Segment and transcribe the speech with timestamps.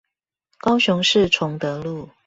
[0.57, 2.09] 高雄市崇德路